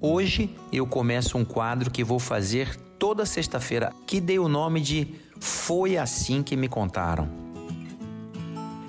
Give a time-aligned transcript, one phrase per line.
[0.00, 5.16] Hoje eu começo um quadro que vou fazer toda sexta-feira, que dei o nome de
[5.40, 7.28] Foi Assim Que Me Contaram.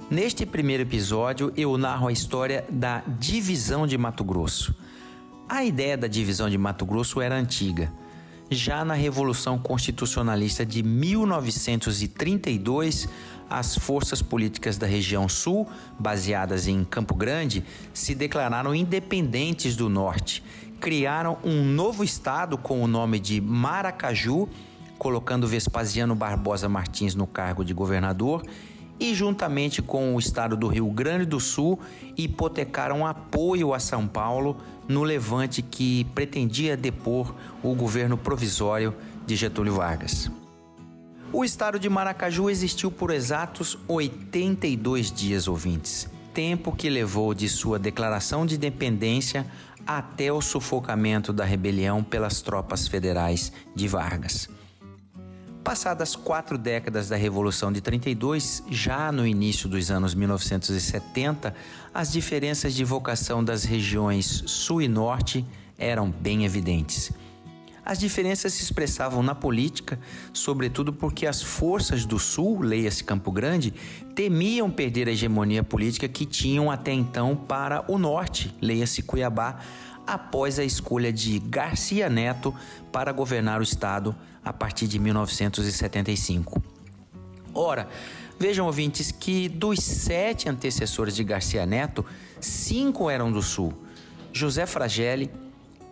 [0.07, 4.75] Neste primeiro episódio, eu narro a história da divisão de Mato Grosso.
[5.47, 7.91] A ideia da divisão de Mato Grosso era antiga.
[8.51, 13.09] Já na Revolução Constitucionalista de 1932,
[13.49, 15.67] as forças políticas da região sul,
[15.97, 17.65] baseadas em Campo Grande,
[17.95, 20.43] se declararam independentes do norte
[20.79, 24.47] criaram um novo estado com o nome de Maracaju,
[24.97, 28.43] colocando Vespasiano Barbosa Martins no cargo de governador,
[28.99, 31.79] e juntamente com o estado do Rio Grande do Sul,
[32.17, 38.93] hipotecaram apoio a São Paulo no levante que pretendia depor o governo provisório
[39.25, 40.29] de Getúlio Vargas.
[41.31, 47.77] O estado de Maracaju existiu por exatos 82 dias ouvintes, tempo que levou de sua
[47.77, 49.45] declaração de independência
[49.91, 54.47] até o sufocamento da rebelião pelas tropas federais de Vargas.
[55.63, 61.55] Passadas quatro décadas da Revolução de 32, já no início dos anos 1970,
[61.91, 65.43] as diferenças de vocação das regiões Sul e Norte
[65.75, 67.11] eram bem evidentes.
[67.89, 69.99] As diferenças se expressavam na política,
[70.31, 73.73] sobretudo porque as forças do Sul, leia-se Campo Grande,
[74.13, 79.57] temiam perder a hegemonia política que tinham até então para o Norte, leia-se Cuiabá,
[80.05, 82.53] após a escolha de Garcia Neto
[82.91, 84.15] para governar o estado
[84.45, 86.61] a partir de 1975.
[87.55, 87.87] Ora,
[88.37, 92.05] vejam ouvintes que dos sete antecessores de Garcia Neto,
[92.39, 93.73] cinco eram do Sul:
[94.31, 95.31] José Fragelli,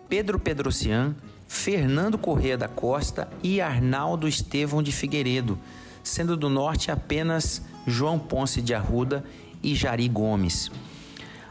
[0.08, 1.16] Pedro Pedrocian,
[1.48, 5.58] Fernando Corrêa da Costa e Arnaldo Estevão de Figueiredo,
[6.04, 9.24] sendo do norte apenas João Ponce de Arruda
[9.62, 10.70] e Jari Gomes.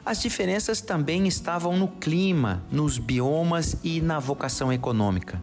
[0.06, 5.42] As diferenças também estavam no clima, nos biomas e na vocação econômica.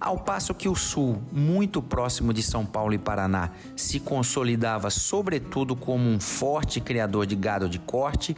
[0.00, 5.76] Ao passo que o sul, muito próximo de São Paulo e Paraná, se consolidava sobretudo
[5.76, 8.36] como um forte criador de gado de corte,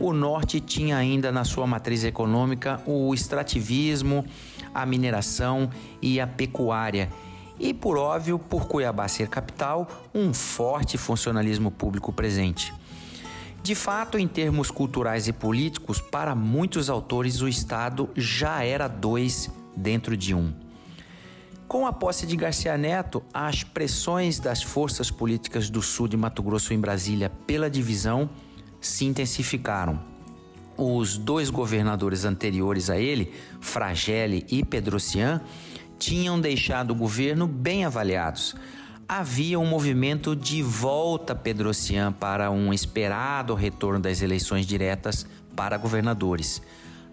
[0.00, 4.24] o norte tinha ainda na sua matriz econômica o extrativismo,
[4.74, 5.70] a mineração
[6.02, 7.08] e a pecuária.
[7.58, 12.74] E, por óbvio, por Cuiabá ser capital, um forte funcionalismo público presente.
[13.62, 19.50] De fato, em termos culturais e políticos, para muitos autores o Estado já era dois
[19.76, 20.52] dentro de um.
[21.66, 26.42] Com a posse de Garcia Neto, as pressões das forças políticas do sul de Mato
[26.42, 28.28] Grosso em Brasília pela divisão
[28.80, 30.13] se intensificaram.
[30.76, 35.40] Os dois governadores anteriores a ele, Fragelli e Pedrocian,
[35.98, 38.56] tinham deixado o governo bem avaliados.
[39.08, 46.60] Havia um movimento de volta Pedrocian para um esperado retorno das eleições diretas para governadores.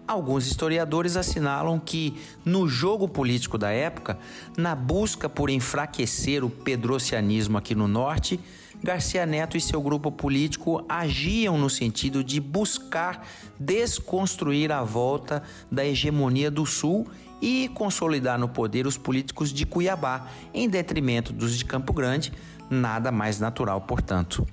[0.08, 4.18] Alguns historiadores assinalam que, no jogo político da época,
[4.56, 8.40] na busca por enfraquecer o pedrocianismo aqui no norte,
[8.82, 13.24] Garcia Neto e seu grupo político agiam no sentido de buscar
[13.58, 17.06] desconstruir a volta da hegemonia do Sul
[17.40, 22.32] e consolidar no poder os políticos de Cuiabá, em detrimento dos de Campo Grande,
[22.68, 24.46] nada mais natural, portanto.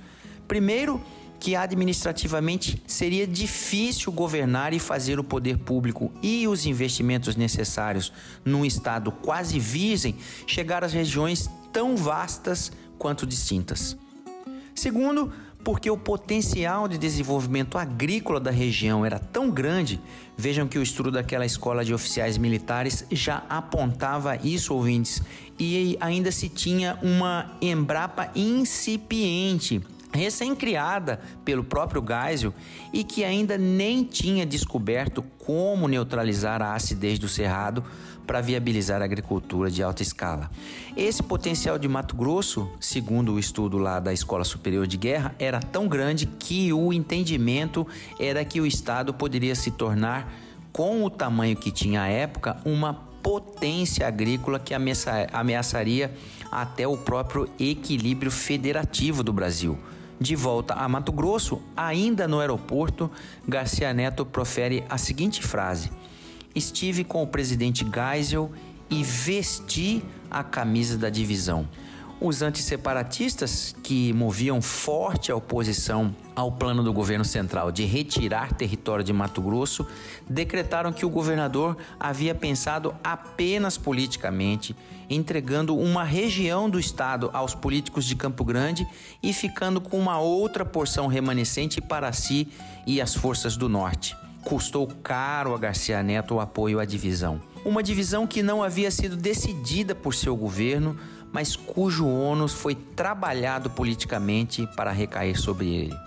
[0.49, 0.99] Primeiro,
[1.45, 8.11] que administrativamente seria difícil governar e fazer o poder público e os investimentos necessários
[8.43, 13.95] num estado quase virgem chegar às regiões tão vastas quanto distintas.
[14.75, 15.31] Segundo,
[15.63, 20.01] porque o potencial de desenvolvimento agrícola da região era tão grande,
[20.39, 25.21] vejam que o estudo daquela escola de oficiais militares já apontava isso, ouvintes,
[25.59, 29.83] e ainda se tinha uma Embrapa incipiente
[30.15, 32.55] recém-criada pelo próprio Geisel
[32.93, 37.85] e que ainda nem tinha descoberto como neutralizar a acidez do cerrado
[38.27, 40.51] para viabilizar a agricultura de alta escala.
[40.97, 45.61] Esse potencial de Mato Grosso, segundo o estudo lá da Escola Superior de Guerra, era
[45.61, 47.87] tão grande que o entendimento
[48.19, 50.33] era que o estado poderia se tornar
[50.73, 56.13] com o tamanho que tinha à época, uma potência agrícola que ameaçaria
[56.51, 59.79] até o próprio equilíbrio federativo do Brasil.
[60.21, 63.11] De volta a Mato Grosso, ainda no aeroporto,
[63.47, 65.91] Garcia Neto profere a seguinte frase:
[66.55, 68.51] Estive com o presidente Geisel
[68.89, 71.69] e vesti a camisa da divisão.
[72.21, 79.05] Os antisseparatistas, que moviam forte a oposição ao plano do governo central de retirar território
[79.05, 79.87] de Mato Grosso,
[80.29, 84.77] decretaram que o governador havia pensado apenas politicamente,
[85.11, 88.87] entregando uma região do estado aos políticos de Campo Grande
[89.23, 92.49] e ficando com uma outra porção remanescente para si
[92.87, 94.17] e as forças do norte.
[94.45, 97.41] Custou caro a Garcia Neto o apoio à divisão.
[97.65, 100.99] Uma divisão que não havia sido decidida por seu governo,
[101.35, 105.99] mas cujo ônus foi trabalhado politicamente para recair sobre ele.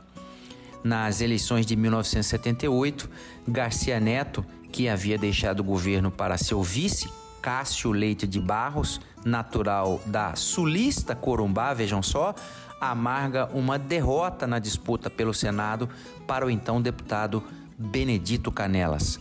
[0.82, 3.10] Nas eleições de 1978,
[3.46, 7.10] Garcia Neto, que havia deixado o governo para seu vice,
[7.42, 12.34] Cássio Leite de Barros, natural da sulista Corumbá, vejam só,
[12.80, 15.90] amarga uma derrota na disputa pelo Senado
[16.26, 17.44] para o então deputado
[17.78, 19.20] Benedito Canelas.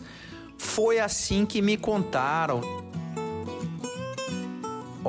[0.57, 2.86] Foi assim que me contaram.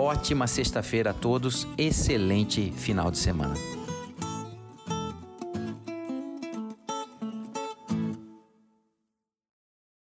[0.00, 3.77] Ótima sexta-feira a todos, excelente final de semana.